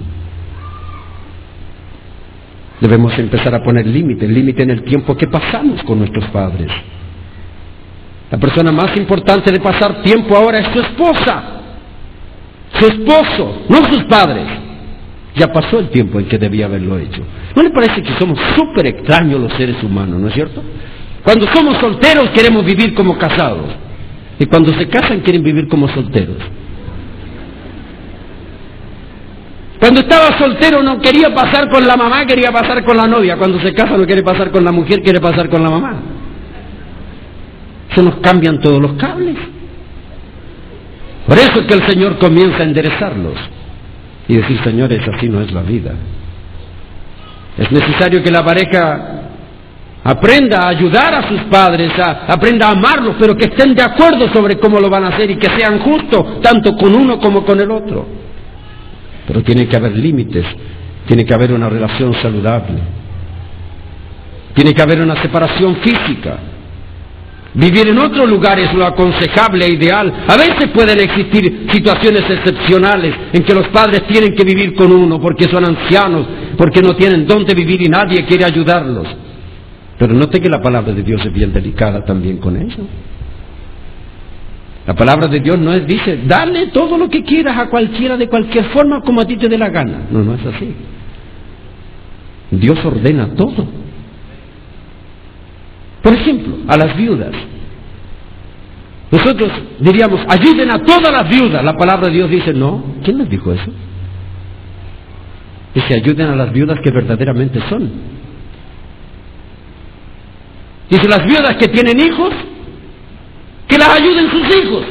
[2.79, 6.71] Debemos empezar a poner límite, límite en el tiempo que pasamos con nuestros padres.
[8.31, 11.43] La persona más importante de pasar tiempo ahora es su esposa,
[12.79, 14.62] su esposo, no sus padres.
[15.35, 17.23] Ya pasó el tiempo en que debía haberlo hecho.
[17.55, 20.61] ¿No le parece que somos súper extraños los seres humanos, no es cierto?
[21.23, 23.69] Cuando somos solteros queremos vivir como casados.
[24.37, 26.37] Y cuando se casan quieren vivir como solteros.
[29.79, 33.35] Cuando estaba soltero no quería pasar con la mamá, quería pasar con la novia.
[33.35, 35.95] Cuando se casa no quiere pasar con la mujer, quiere pasar con la mamá.
[37.95, 39.35] Se nos cambian todos los cables.
[41.25, 43.37] Por eso es que el Señor comienza a enderezarlos
[44.27, 45.91] y decir, señores, así no es la vida.
[47.57, 49.21] Es necesario que la pareja
[50.03, 54.57] aprenda a ayudar a sus padres, aprenda a amarlos, pero que estén de acuerdo sobre
[54.57, 57.71] cómo lo van a hacer y que sean justos tanto con uno como con el
[57.71, 58.05] otro.
[59.27, 60.45] Pero tiene que haber límites,
[61.05, 62.79] tiene que haber una relación saludable.
[64.53, 66.37] Tiene que haber una separación física.
[67.55, 70.11] Vivir en otro lugar es lo aconsejable e ideal.
[70.27, 75.21] A veces pueden existir situaciones excepcionales en que los padres tienen que vivir con uno
[75.21, 76.25] porque son ancianos,
[76.57, 79.07] porque no tienen dónde vivir y nadie quiere ayudarlos.
[79.99, 82.87] Pero note que la palabra de Dios es bien delicada también con eso.
[84.87, 88.27] La palabra de Dios no es, dice, dale todo lo que quieras a cualquiera de
[88.27, 90.07] cualquier forma como a ti te dé la gana.
[90.09, 90.73] No, no es así.
[92.49, 93.82] Dios ordena todo.
[96.03, 97.31] Por ejemplo, a las viudas.
[99.09, 101.63] Nosotros diríamos, ayuden a todas las viudas.
[101.63, 102.83] La palabra de Dios dice, no.
[103.03, 103.71] ¿Quién les dijo eso?
[105.73, 107.89] Dice, ayuden a las viudas que verdaderamente son.
[110.89, 112.31] Dice, las viudas que tienen hijos,
[113.67, 114.85] que las ayuden sus hijos.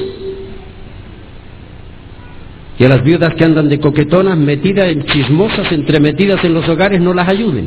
[2.79, 7.01] Y a las viudas que andan de coquetonas, metidas en chismosas, entremetidas en los hogares,
[7.03, 7.67] no las ayuden.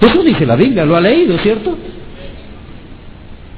[0.00, 1.76] Eso dice la Biblia, lo ha leído, ¿cierto?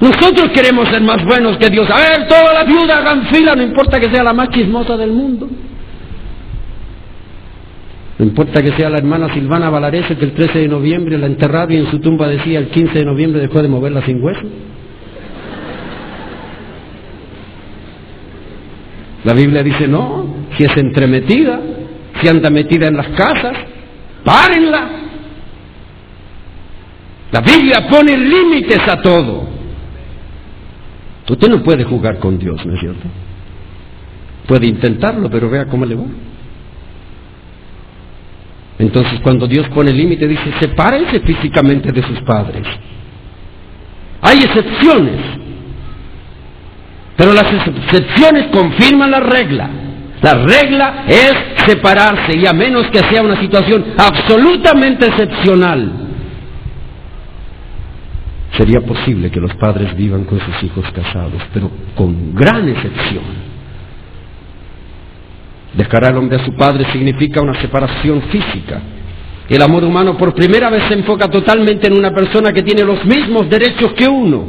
[0.01, 1.89] Nosotros queremos ser más buenos que Dios.
[1.91, 5.13] A ver, todas las viudas hagan fila, no importa que sea la más chismosa del
[5.13, 5.49] mundo.
[8.19, 11.73] No importa que sea la hermana Silvana Valarese que el 13 de noviembre la enterraba
[11.73, 14.43] y en su tumba decía el 15 de noviembre después de moverla sin hueso.
[19.25, 21.61] La Biblia dice, no, si es entremetida,
[22.21, 23.57] si anda metida en las casas,
[24.25, 24.89] párenla.
[27.33, 29.49] La Biblia pone límites a todo.
[31.29, 33.07] Usted no puede jugar con Dios, ¿no es cierto?
[34.49, 36.03] Puede intentarlo, pero vea cómo le va.
[38.81, 42.67] Entonces cuando Dios pone límite dice, sepárense físicamente de sus padres.
[44.23, 45.21] Hay excepciones,
[47.17, 49.71] pero las excepciones confirman la regla.
[50.23, 55.93] La regla es separarse y a menos que sea una situación absolutamente excepcional,
[58.61, 63.25] sería posible que los padres vivan con sus hijos casados, pero con gran excepción.
[65.73, 68.83] Dejar al hombre a su padre significa una separación física.
[69.49, 73.03] El amor humano por primera vez se enfoca totalmente en una persona que tiene los
[73.07, 74.45] mismos derechos que uno.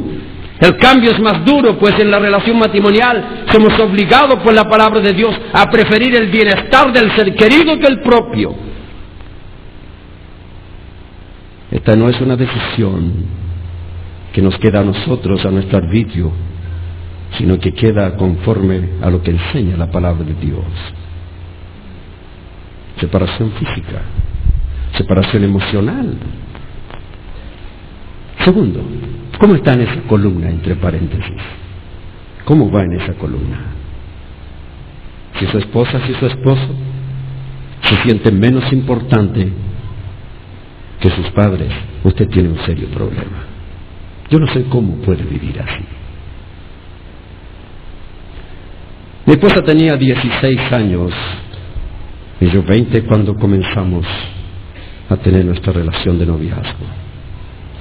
[0.60, 5.00] El cambio es más duro, pues en la relación matrimonial somos obligados por la palabra
[5.00, 8.54] de Dios a preferir el bienestar del ser querido que el propio.
[11.72, 13.40] Esta no es una decisión
[14.34, 16.32] que nos queda a nosotros, a nuestro arbitrio,
[17.38, 20.66] sino que queda conforme a lo que enseña la palabra de Dios.
[23.00, 24.02] Separación física,
[24.98, 26.18] separación emocional.
[28.44, 28.82] Segundo,
[29.40, 31.42] ¿cómo está en esa columna entre paréntesis?
[32.46, 33.60] ¿Cómo va en esa columna?
[35.40, 36.68] Si su esposa, si su esposo
[37.84, 39.52] se siente menos importante
[41.00, 41.72] que sus padres,
[42.04, 43.51] usted tiene un serio problema.
[44.32, 45.84] Yo no sé cómo puede vivir así.
[49.26, 51.12] Mi esposa tenía 16 años
[52.40, 54.06] y yo 20 cuando comenzamos
[55.10, 56.86] a tener nuestra relación de noviazgo.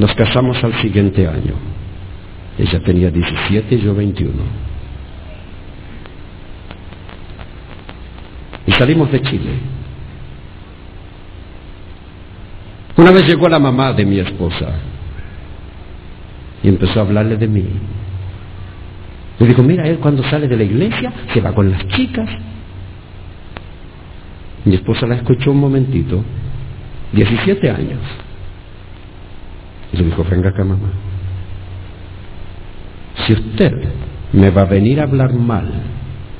[0.00, 1.54] Nos casamos al siguiente año.
[2.58, 4.32] Ella tenía 17 y yo 21.
[8.66, 9.52] Y salimos de Chile.
[12.96, 14.89] Una vez llegó la mamá de mi esposa
[16.62, 17.64] y empezó a hablarle de mí.
[19.38, 22.28] Le dijo, mira, él cuando sale de la iglesia se va con las chicas.
[24.64, 26.22] Mi esposa la escuchó un momentito,
[27.12, 28.00] 17 años.
[29.92, 30.90] Y le dijo, venga acá mamá.
[33.26, 33.72] Si usted
[34.32, 35.70] me va a venir a hablar mal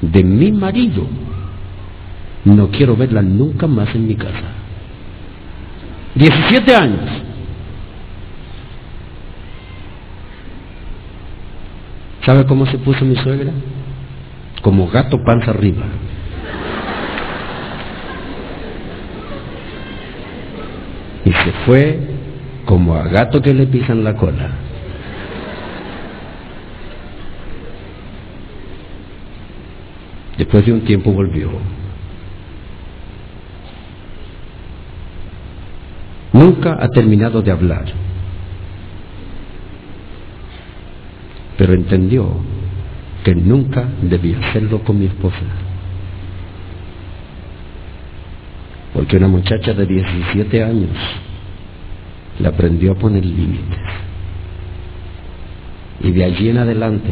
[0.03, 1.07] de mi marido,
[2.45, 4.53] no quiero verla nunca más en mi casa.
[6.15, 7.20] 17 años.
[12.25, 13.53] ¿Sabe cómo se puso mi suegra?
[14.63, 15.85] Como gato panza arriba.
[21.25, 21.99] Y se fue
[22.67, 24.51] como a gato que le pisan la cola.
[30.37, 31.51] Después de un tiempo volvió.
[36.33, 38.10] Nunca ha terminado de hablar.
[41.61, 42.27] Pero entendió
[43.23, 45.37] que nunca debía hacerlo con mi esposa.
[48.95, 50.97] Porque una muchacha de 17 años
[52.39, 53.79] le aprendió a poner límites.
[56.03, 57.11] Y de allí en adelante,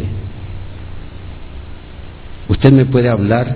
[2.49, 3.55] usted me puede hablar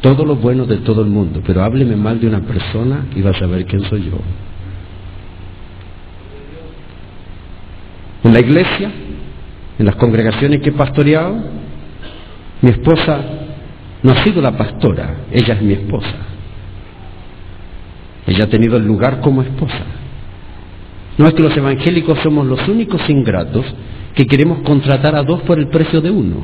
[0.00, 3.30] todo lo bueno de todo el mundo, pero hábleme mal de una persona y va
[3.30, 4.20] a saber quién soy yo.
[8.22, 8.92] En la iglesia,
[9.78, 11.36] en las congregaciones que he pastoreado,
[12.60, 13.20] mi esposa
[14.02, 16.14] no ha sido la pastora, ella es mi esposa.
[18.26, 19.84] Ella ha tenido el lugar como esposa.
[21.16, 23.64] No es que los evangélicos somos los únicos ingratos
[24.14, 26.36] que queremos contratar a dos por el precio de uno.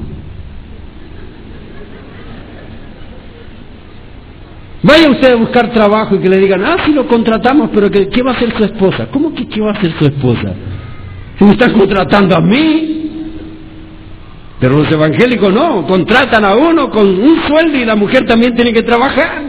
[4.83, 8.23] Vaya usted a buscar trabajo y que le digan, ah, sí lo contratamos, pero ¿qué,
[8.23, 9.09] va a hacer su esposa?
[9.11, 10.53] ¿Cómo que qué va a hacer su esposa?
[11.41, 13.04] Me están contratando a mí.
[14.65, 18.73] Pero los evangélicos no, contratan a uno con un sueldo y la mujer también tiene
[18.73, 19.43] que trabajar.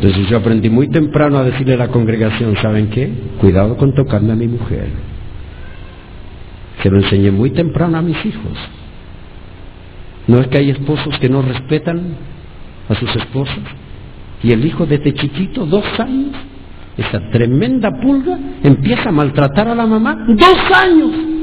[0.00, 3.08] Entonces yo aprendí muy temprano a decirle a la congregación, ¿saben qué?
[3.40, 4.88] Cuidado con tocarme a mi mujer.
[6.82, 8.58] Se lo enseñé muy temprano a mis hijos.
[10.26, 12.16] ¿No es que hay esposos que no respetan
[12.88, 13.60] a sus esposas?
[14.42, 16.34] Y el hijo desde chiquito, dos años,
[16.96, 20.26] esa tremenda pulga, empieza a maltratar a la mamá.
[20.26, 21.38] ¡Dos años!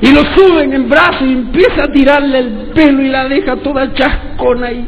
[0.00, 3.92] Y lo suben en brazos y empieza a tirarle el pelo y la deja toda
[3.92, 4.84] chascona ahí.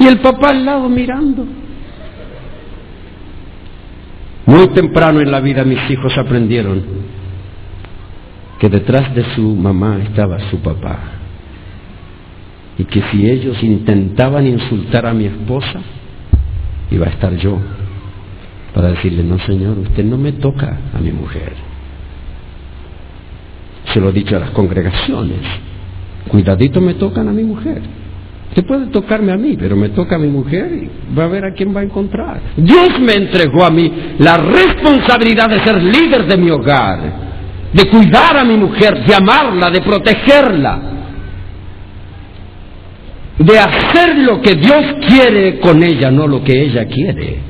[0.00, 1.46] Y el papá al lado mirando.
[4.46, 6.82] Muy temprano en la vida mis hijos aprendieron
[8.58, 10.98] que detrás de su mamá estaba su papá.
[12.78, 15.80] Y que si ellos intentaban insultar a mi esposa,
[16.90, 17.58] iba a estar yo
[18.74, 21.67] para decirle, no señor, usted no me toca a mi mujer.
[23.92, 25.38] Se lo he dicho a las congregaciones,
[26.28, 27.80] cuidadito me tocan a mi mujer.
[28.50, 31.44] Usted puede tocarme a mí, pero me toca a mi mujer y va a ver
[31.44, 32.40] a quién va a encontrar.
[32.56, 36.98] Dios me entregó a mí la responsabilidad de ser líder de mi hogar,
[37.72, 40.80] de cuidar a mi mujer, de amarla, de protegerla,
[43.38, 47.47] de hacer lo que Dios quiere con ella, no lo que ella quiere.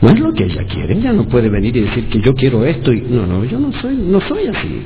[0.00, 2.64] No es lo que ella quiere, ella no puede venir y decir que yo quiero
[2.64, 4.82] esto y no, no, yo no soy, no soy así.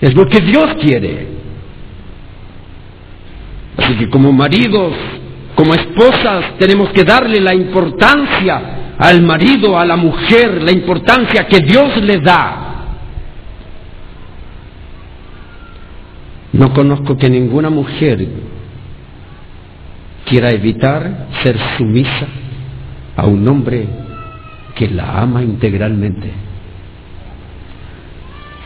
[0.00, 1.26] Es lo que Dios quiere.
[3.76, 4.92] Así que como maridos,
[5.56, 11.60] como esposas, tenemos que darle la importancia al marido, a la mujer, la importancia que
[11.60, 12.62] Dios le da.
[16.52, 18.26] No conozco que ninguna mujer
[20.24, 22.26] quiera evitar ser sumisa
[23.16, 23.86] a un hombre
[24.74, 26.30] que la ama integralmente.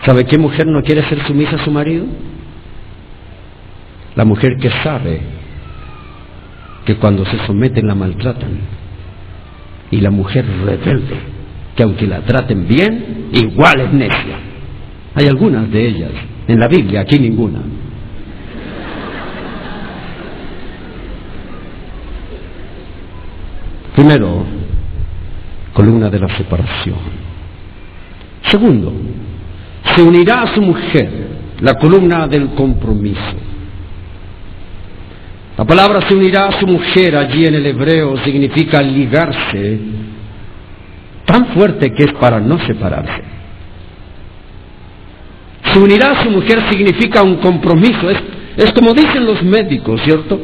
[0.05, 2.07] ¿Sabe qué mujer no quiere ser sumisa a su marido?
[4.16, 5.20] La mujer que sabe
[6.84, 8.59] que cuando se someten la maltratan.
[9.90, 11.16] Y la mujer rebelde,
[11.76, 14.38] que aunque la traten bien, igual es necia.
[15.14, 16.11] Hay algunas de ellas,
[16.46, 17.61] en la Biblia, aquí ninguna.
[24.01, 24.46] Primero,
[25.74, 26.96] columna de la separación.
[28.51, 28.94] Segundo,
[29.94, 31.11] se unirá a su mujer,
[31.61, 33.20] la columna del compromiso.
[35.59, 39.78] La palabra se unirá a su mujer allí en el hebreo significa ligarse
[41.26, 43.22] tan fuerte que es para no separarse.
[45.74, 48.18] Se unirá a su mujer significa un compromiso, es,
[48.57, 50.40] es como dicen los médicos, ¿cierto?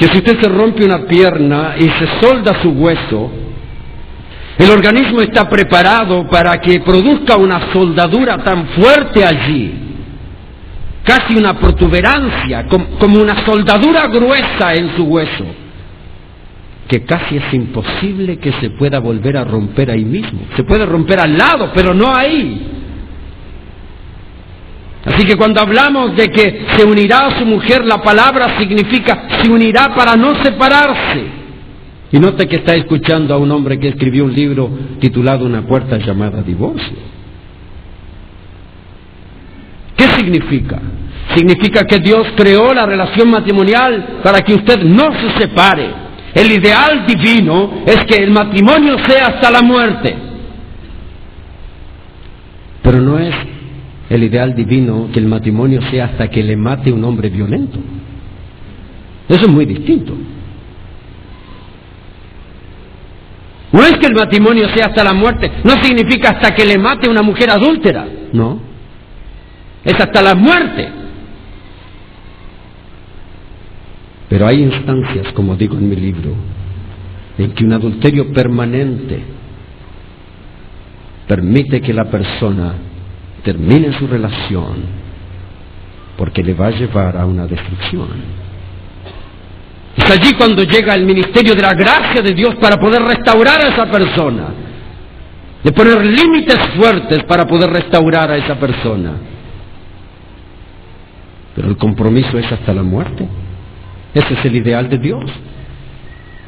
[0.00, 3.30] Que si usted se rompe una pierna y se solda su hueso,
[4.58, 9.90] el organismo está preparado para que produzca una soldadura tan fuerte allí
[11.04, 15.44] casi una protuberancia, como una soldadura gruesa en su hueso,
[16.86, 20.40] que casi es imposible que se pueda volver a romper ahí mismo.
[20.56, 22.79] Se puede romper al lado, pero no ahí.
[25.04, 29.48] Así que cuando hablamos de que se unirá a su mujer, la palabra significa se
[29.48, 31.40] unirá para no separarse.
[32.12, 35.96] Y note que está escuchando a un hombre que escribió un libro titulado Una puerta
[35.96, 36.98] llamada divorcio.
[39.96, 40.80] ¿Qué significa?
[41.34, 45.88] Significa que Dios creó la relación matrimonial para que usted no se separe.
[46.34, 50.16] El ideal divino es que el matrimonio sea hasta la muerte.
[52.82, 53.34] Pero no es
[54.10, 57.78] el ideal divino que el matrimonio sea hasta que le mate un hombre violento.
[59.28, 60.14] Eso es muy distinto.
[63.72, 67.08] No es que el matrimonio sea hasta la muerte, no significa hasta que le mate
[67.08, 68.70] una mujer adúltera, no
[69.84, 70.88] es hasta la muerte.
[74.28, 76.34] Pero hay instancias, como digo en mi libro,
[77.38, 79.22] en que un adulterio permanente
[81.26, 82.74] permite que la persona
[83.42, 85.00] termine su relación
[86.16, 88.08] porque le va a llevar a una destrucción.
[89.96, 93.68] Es allí cuando llega el ministerio de la gracia de Dios para poder restaurar a
[93.68, 94.48] esa persona.
[95.64, 99.12] De poner límites fuertes para poder restaurar a esa persona.
[101.54, 103.26] Pero el compromiso es hasta la muerte.
[104.14, 105.30] Ese es el ideal de Dios.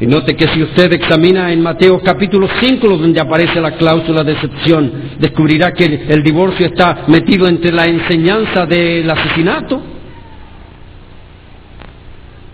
[0.02, 4.32] Y note que si usted examina en Mateo capítulo 5, donde aparece la cláusula de
[4.32, 9.80] excepción, descubrirá que el divorcio está metido entre la enseñanza del asesinato.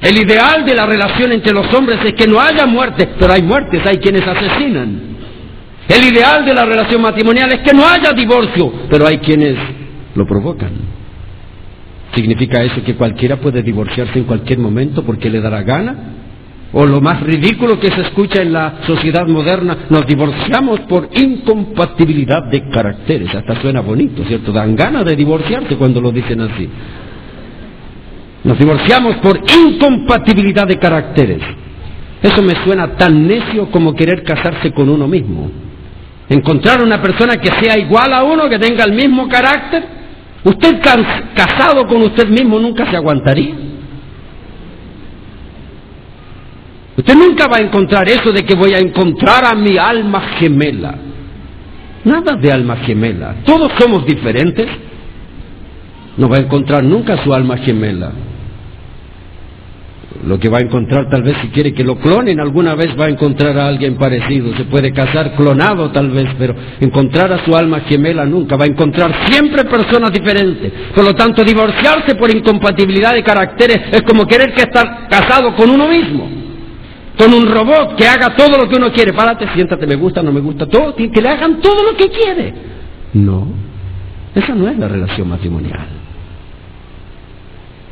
[0.02, 3.40] El ideal de la relación entre los hombres es que no haya muertes, pero hay
[3.40, 5.00] muertes, hay quienes asesinan.
[5.88, 9.56] El ideal de la relación matrimonial es que no haya divorcio, pero hay quienes
[10.14, 10.72] lo provocan.
[12.14, 16.18] ¿Significa eso que cualquiera puede divorciarse en cualquier momento porque le dará gana?
[16.72, 22.44] O lo más ridículo que se escucha en la sociedad moderna, nos divorciamos por incompatibilidad
[22.50, 23.34] de caracteres.
[23.34, 24.52] Hasta suena bonito, ¿cierto?
[24.52, 26.68] Dan ganas de divorciarse cuando lo dicen así.
[28.44, 31.40] Nos divorciamos por incompatibilidad de caracteres.
[32.22, 35.50] Eso me suena tan necio como querer casarse con uno mismo.
[36.28, 39.84] Encontrar una persona que sea igual a uno, que tenga el mismo carácter.
[40.44, 40.80] Usted
[41.34, 43.67] casado con usted mismo nunca se aguantaría.
[46.98, 50.96] Usted nunca va a encontrar eso de que voy a encontrar a mi alma gemela.
[52.04, 53.36] Nada de alma gemela.
[53.44, 54.66] Todos somos diferentes.
[56.16, 58.10] No va a encontrar nunca su alma gemela.
[60.26, 63.04] Lo que va a encontrar tal vez si quiere que lo clonen, alguna vez va
[63.04, 64.56] a encontrar a alguien parecido.
[64.56, 68.56] Se puede casar clonado tal vez, pero encontrar a su alma gemela nunca.
[68.56, 70.72] Va a encontrar siempre personas diferentes.
[70.92, 75.70] Por lo tanto, divorciarse por incompatibilidad de caracteres es como querer que estar casado con
[75.70, 76.37] uno mismo
[77.18, 79.12] con un robot que haga todo lo que uno quiere.
[79.12, 82.54] Párate, siéntate, me gusta, no me gusta, todo, que le hagan todo lo que quiere.
[83.12, 83.48] No,
[84.34, 85.86] esa no es la relación matrimonial.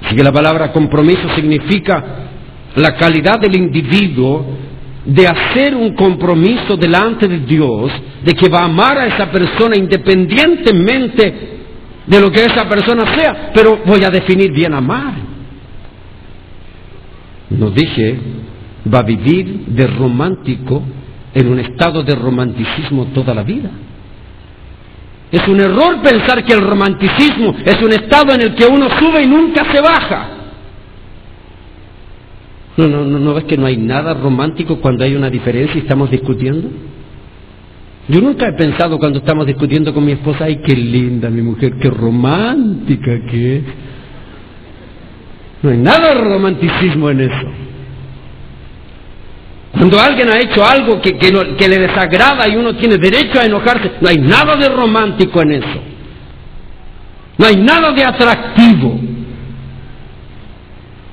[0.05, 2.05] Así que la palabra compromiso significa
[2.77, 4.47] la calidad del individuo
[5.05, 7.91] de hacer un compromiso delante de Dios,
[8.25, 11.57] de que va a amar a esa persona independientemente
[12.07, 15.15] de lo que esa persona sea, pero voy a definir bien amar.
[17.51, 18.19] No dije
[18.93, 20.83] va a vivir de romántico
[21.35, 23.71] en un estado de romanticismo toda la vida.
[25.31, 29.23] Es un error pensar que el romanticismo es un estado en el que uno sube
[29.23, 30.29] y nunca se baja.
[32.77, 35.81] No, no, no, ¿no ves que no hay nada romántico cuando hay una diferencia y
[35.81, 36.69] estamos discutiendo?
[38.09, 41.75] Yo nunca he pensado cuando estamos discutiendo con mi esposa, ay, qué linda mi mujer,
[41.81, 43.63] qué romántica que es.
[45.63, 47.49] No hay nada de romanticismo en eso.
[49.77, 54.09] Cuando alguien ha hecho algo que, le desagrada y uno tiene derecho a enojarse, no
[54.09, 55.81] hay nada de romántico en eso.
[57.37, 58.99] No hay nada de atractivo.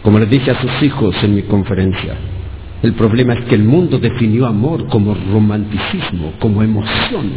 [0.01, 2.16] Como les dije a sus hijos en mi conferencia,
[2.82, 7.32] el problema es que el mundo definió amor como romanticismo, como emoción.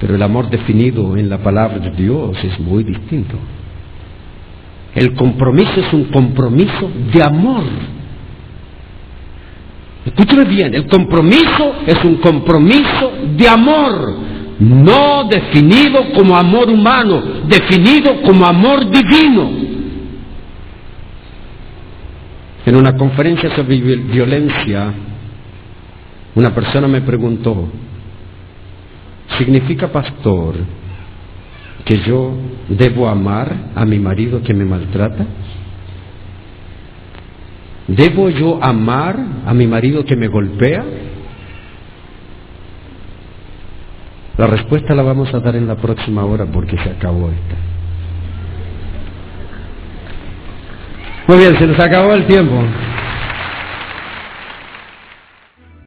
[0.00, 3.36] Pero el amor definido en la palabra de Dios es muy distinto.
[4.94, 7.64] El compromiso es un compromiso de amor
[10.04, 14.16] Escúcheme bien, el compromiso es un compromiso de amor,
[14.58, 19.50] no definido como amor humano, definido como amor divino.
[22.64, 24.92] En una conferencia sobre violencia,
[26.34, 27.68] una persona me preguntó,
[29.38, 30.54] ¿significa pastor
[31.84, 32.34] que yo
[32.68, 35.26] debo amar a mi marido que me maltrata?
[37.96, 40.84] ¿Debo yo amar a mi marido que me golpea?
[44.38, 47.56] La respuesta la vamos a dar en la próxima hora porque se acabó esta.
[51.26, 52.62] Muy bien, se nos acabó el tiempo.